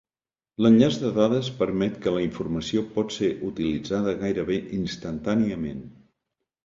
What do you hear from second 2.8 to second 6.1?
pot ser utilitzada gairebé instantàniament.